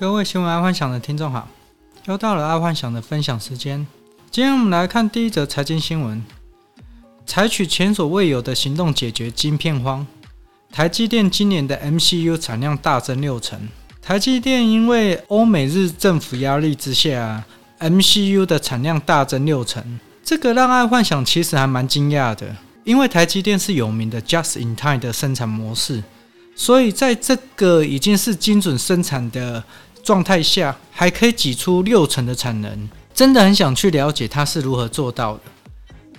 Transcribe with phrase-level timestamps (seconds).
[0.00, 1.46] 各位新闻爱幻想的听众好，
[2.06, 3.86] 又到了爱幻想的分享时间。
[4.30, 6.24] 今天我们来看第一则财经新闻：
[7.26, 10.06] 采取前所未有的行动解决晶片荒。
[10.72, 13.68] 台积电今年的 MCU 产量大增六成。
[14.00, 17.44] 台积电因为欧美日政府压力之下
[17.80, 26.02] ，MCU 的产量大增六成，这个让爱幻想其实还蛮惊讶的，因为台积电是有名的 Just in Time 的生产模式，
[26.56, 29.62] 所以在这个已经是精准生产的。
[30.02, 35.40] 状态下还可以挤出六成的产能，真的很想去了解它是如何做到的。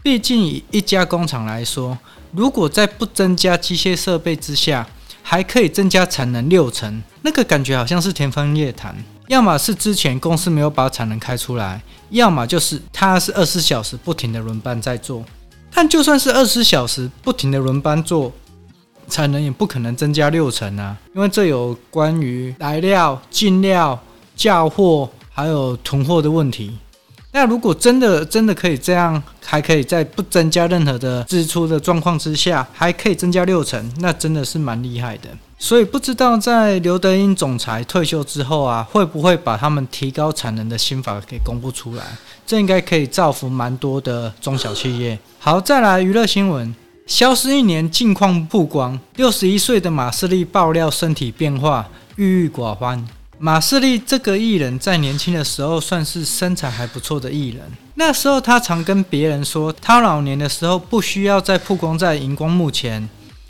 [0.03, 1.97] 毕竟以一家工厂来说，
[2.31, 4.87] 如果在不增加机械设备之下，
[5.21, 8.95] 还可以增加产能六成，那个感觉好像是天方夜谭。
[9.27, 15.23] 要么是之前公司没有把产能开出来，要么就是它是二十四小时不停的轮班在做。
[15.73, 18.31] 但就算是二十四小时不停的轮班做，
[19.11, 23.99] 产能也不可能增加六成啊，因为这有关于来料、进料、
[24.35, 26.77] 叫货还有囤货的问题。
[27.33, 35.29] 那如果真的真的可以这样，还可以在不增加任何的支出的状况之下，还可以增加六成，那真的是蛮厉害的。
[35.57, 42.03] 所以不知道在刘德英总裁退休之后啊，会不会把他们提高产能的心法给公布出来？
[42.45, 45.17] 这应该可以造福蛮多的中小企业。
[45.39, 46.75] 好，再来娱乐新闻。
[47.11, 48.97] 消失一年，近况曝光。
[49.17, 53.05] 六十一岁的马斯利爆料身体变化，郁郁寡欢。
[53.37, 57.69] 马斯利这个艺人，在年轻的时候算是身材还不错的艺人。
[57.95, 63.09] 那时候他常跟别人说，他老年的时候不需要再曝光在荧光幕前，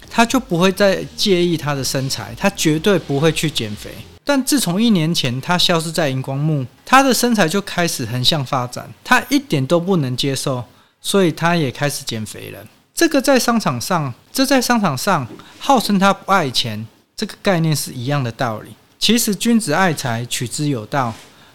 [0.09, 3.91] 他就不会再介意他的身材，他绝对不会去减肥。
[4.23, 10.63] 但自从一年前他消失在荧光幕，他的身材就开始横向发展，他一点都不能接受，
[10.99, 12.57] 所以他也开始减肥了。
[13.01, 16.85] 这个在商场上，这在商场上号称他不爱钱，
[17.15, 18.69] 这个概念是一样的道理。
[18.99, 21.11] 其实君子爱财，取之有道。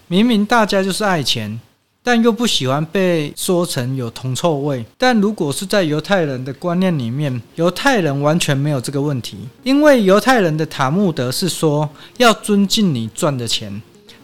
[0.08, 1.61] 明明大家就是爱钱，
[2.02, 4.84] 但又不喜欢被说成有铜臭味。
[4.98, 13.80] 但如果是在犹太人的观念里面，犹太人完全没有这个问题，因为犹太人的塔木德是说要尊敬你赚的钱，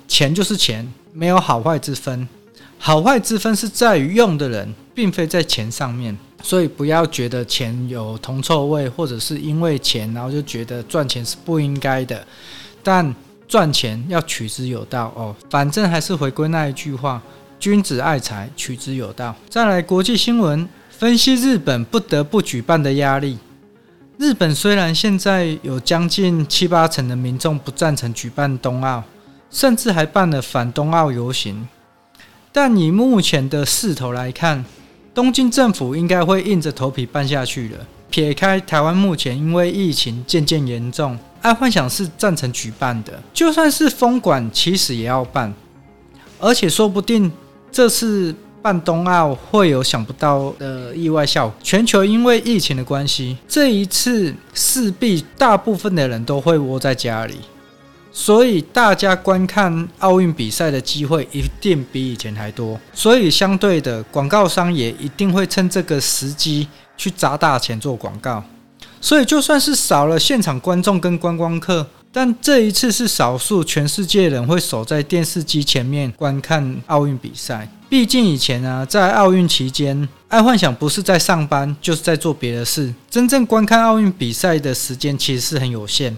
[0.08, 2.28] 钱就是钱，没有好坏之分。
[2.78, 6.18] 好坏之分是在于用的人，并非在钱上面。
[6.42, 12.26] 所以不要觉得钱有铜臭味，或者是因为钱，然后就觉得赚钱是不应该的。
[12.82, 13.14] 但
[13.46, 17.22] 赚钱要取之有道哦，反正还是回归那一句话：
[17.60, 19.34] 君子爱财，取之有道。
[19.48, 23.38] 再来国际新闻，分析日本不得不举办的压力。
[24.18, 29.02] 日本虽然现在有将近七八成的民众不赞成举办冬奥，
[29.50, 31.68] 甚至还办了反冬奥游行，
[32.52, 34.64] 但以目前的势头来看，
[35.14, 37.78] 东京政府应该会硬着头皮办下去了。
[38.08, 43.22] 撇开台湾目前因为疫情渐渐严重，爱幻想是赞成举办的。
[43.32, 45.52] 就算是封馆，其实也要办。
[46.38, 47.30] 而且说不定
[47.70, 51.54] 这次办冬奥会有想不到的意外效果。
[51.62, 57.36] 全球因为疫情的关系，这一次势必大部分的人都会窝在家里。
[58.12, 68.44] 所以大家观看奥运比赛的机会一定比以前还多，所以相对的广告商也一定会趁这个时机去砸大钱做广告。
[69.00, 77.68] 所以就算是少了现场观众跟观光客，但这一次是少数全世界人会守在电视机前面观看奥运比赛。
[77.88, 86.16] 毕竟以前啊，在奥运期间，爱幻想不是在上班，就是在做别的事，真正观看奥运比赛的时间其实是很有限。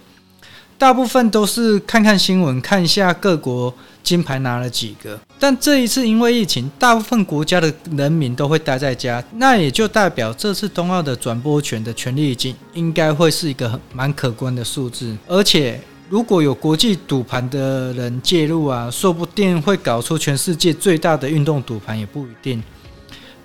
[0.84, 3.72] 大部分都是看看新闻，看一下各国
[4.02, 5.18] 金牌拿了几个。
[5.38, 15.16] 但这一次因为疫情，大部分国家的人民都会待在家，那也就代表这次冬奥的转播权的权利已经应该会是一个蛮可观的数字。
[15.26, 15.80] 而且
[16.10, 22.62] 如果有国际赌盘的人介入啊，说不定会搞出全世界最大的运动赌盘也不一定。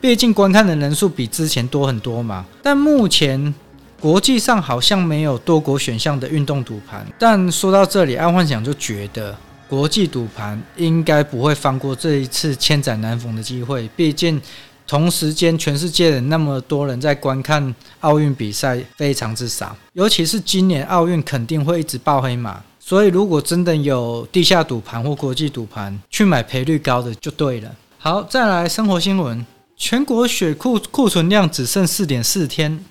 [0.01, 2.45] 毕竟观看的人数比之前多很多嘛。
[2.61, 3.55] 但目前。
[3.99, 9.37] 国际上好像没有多国选项的运动赌盘，但说到这里，爱幻想就觉得
[9.67, 13.89] 国际赌盘应该不会放过这一次千载难逢的机会。
[13.95, 14.41] 毕竟
[14.87, 19.75] 同时间全世界的那么多人在观看奥运比赛，非常之少。
[19.93, 27.69] 尤其是今年奥运肯定会一直爆黑马，所以如果真的有地下赌盘或国际赌盘，去买赔率高的就对了。
[27.97, 29.45] 好，再来生活新闻，
[29.75, 32.83] 全国血库库存量只剩四点四天。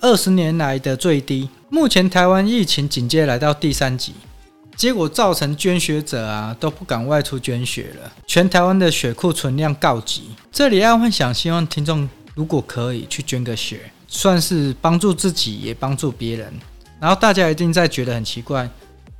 [0.00, 1.48] 二十年来的最低。
[1.68, 4.14] 目前台湾疫情警戒来到第三级，
[4.74, 10.30] 结果造成捐血者啊都不敢外出捐血了，全台湾的血库存量告急。
[10.50, 16.52] 这里爱幻想希望听众如果可以去捐个血，算是帮助自己也帮助别人。
[16.98, 18.68] 然后大家一定在觉得很奇怪，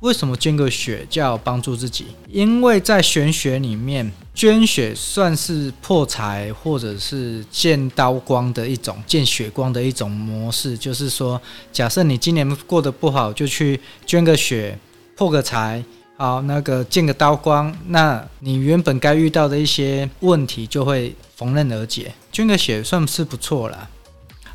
[0.01, 2.07] 为什么捐个血就要帮助自己？
[2.27, 10.75] 因为在玄学里面，捐血算是破财或者是见刀光的一种、见血光的一种模式。
[10.75, 11.39] 就是说，
[11.71, 14.75] 假设你今年过得不好，就去捐个血，
[15.15, 15.83] 破个财，
[16.17, 22.11] 好，那个见个刀光，那你原本该遇到的一些问题就会迎刃而解。
[22.31, 23.87] 捐个血算是不错了。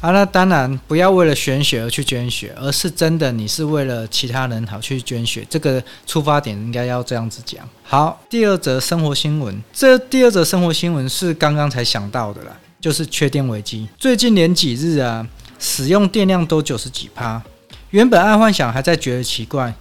[0.07, 7.69] 啊，那当然不要为了玄学而去捐血，而是真的你是为了其他人好去捐血，这个出发点应该要这样子讲。
[7.83, 13.89] 好，第二则生活新闻，这第二则生活新闻是刚刚才想到的啦，就是缺电危机。
[13.99, 15.27] 最近连几日啊，
[15.59, 17.43] 使用电量都九十几趴，
[17.91, 19.75] 原本爱幻想还在觉得奇怪，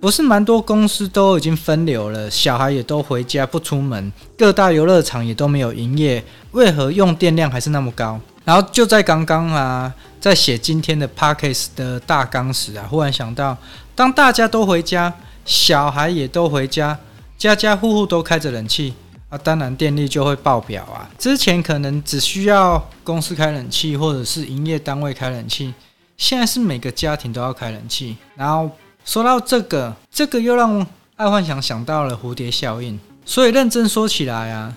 [0.00, 8.18] 不是蛮多公司都已经分流了，小孩也都回家不出门，各大游乐场也都没有营业，为何用电量还是那么高？
[8.44, 13.56] 然后就在刚刚啊，在写今天的 Podcast 的大纲时啊，忽然想到，
[13.94, 15.12] 当大家都回家，
[15.46, 16.98] 小孩也都回家，
[17.38, 18.94] 家家户户都开着冷气
[19.30, 21.08] 啊，当然电力就会爆表啊。
[21.18, 25.72] 之前可能只需要公司开冷气，或者是营业单位开冷气，
[26.18, 28.16] 现在是每个家庭都要开冷气。
[28.36, 28.70] 然后
[29.06, 30.86] 说到这个，这个又让
[31.16, 33.00] 爱幻想想到了蝴蝶效应。
[33.24, 34.74] 所以认真说起来啊。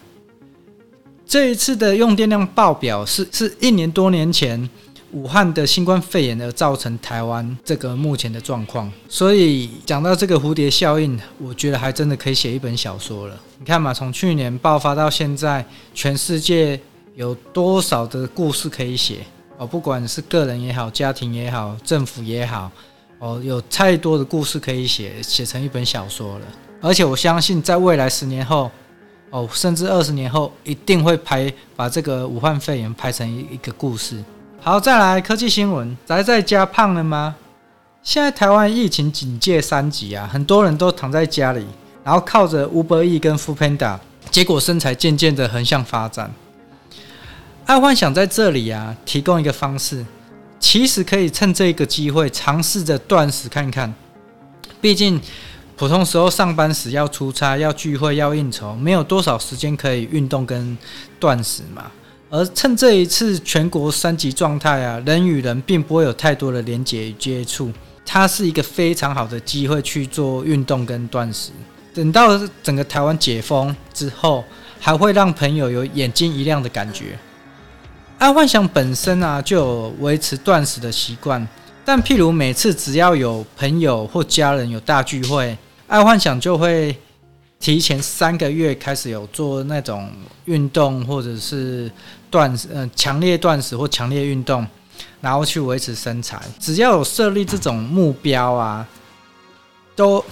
[1.27, 4.69] 这一次的用电量爆表是是一年多年前
[5.11, 13.37] 武汉的新冠肺炎而造成台湾这个目前的状况，所以讲到这个蝴蝶效应，我觉得还真的可以写一本小说了。
[13.59, 16.79] 你看嘛，从去年爆发到现在，全世界
[17.15, 19.17] 有多少的故事可以写
[19.57, 19.67] 哦？
[19.67, 22.71] 不管是个人也好，家庭也好，政府也好，
[23.19, 26.45] 哦，有太多的故事可以写，写成一本小说了。
[26.81, 28.71] 而且我相信，在未来十年后。
[29.29, 34.23] 哦，甚至二十年后一定会拍把这个武汉肺炎拍成一一个故事。
[34.61, 37.35] 好，再来科技新闻，宅在家胖了吗？
[38.01, 41.65] 现在台湾疫情警戒三级啊，很多人都躺在家里，
[42.03, 43.99] 然后靠着 Uber Eats 跟腹喷打
[44.31, 46.33] 结果身材渐渐的横向发展。
[47.65, 50.05] 爱幻想在这里啊，提供一个方式，
[50.57, 53.93] 其实可以趁这个机会尝试着断食看看，
[54.79, 55.21] 毕竟。
[55.77, 60.75] 普通时候上班时要出差、要聚会、要应酬，没有多少时间可以运动跟
[61.19, 61.91] 断食嘛。
[62.31, 67.71] 而趁这一次全国三级状态啊，人与人并不会有太多的连结与接触，
[68.03, 71.51] 它是一个非常好的机会去做运动跟断食。
[71.93, 74.43] 等到整个台湾解封之后，
[74.79, 77.19] 还会让朋友有眼睛一亮的感觉。
[78.17, 81.47] 爱幻想本身啊，就有维持断食的习惯，
[81.85, 85.55] 但譬如每次只要有朋友或家人有大聚会。
[85.87, 86.95] 爱幻想就会
[87.59, 90.09] 提前三个月开始有做那种
[90.45, 91.89] 运动，或者是
[92.29, 94.67] 断食，呃，强烈断食或强烈运动，
[95.21, 96.41] 然后去维持身材。
[96.59, 98.87] 只要有设立这种目标啊，
[99.95, 100.23] 都，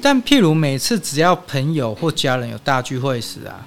[0.00, 3.66] 但譬如每次只要朋友或家人有大聚会时啊，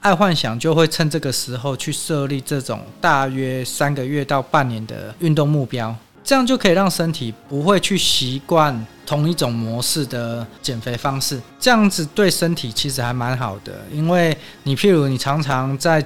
[0.00, 5.96] 爱幻想就会趁这个时候去设立这种大约三个月到半年的运动目标。
[6.24, 13.72] 这样就可以让身体不会去习惯同一种模式的减肥方式，这样子对身体其实还蛮好的。
[13.92, 16.04] 因为你譬如你常常在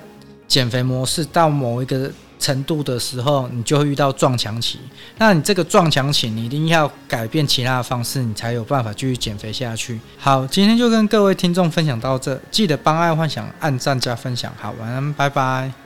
[0.48, 4.78] 减肥模式到某一个程度的时候，你就会遇到撞墙期。
[5.18, 9.98] 那你这个撞墙期，你一定要改变其他的方式，你才有办法继续减肥下去。
[10.18, 14.52] 好，今天就跟各位听众分享到这，记得帮爱幻想按赞加分享。
[14.60, 15.85] 好，晚安，拜拜。